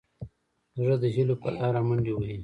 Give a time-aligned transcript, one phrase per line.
[0.79, 2.37] زړه د هيلو په لاره منډې وهي.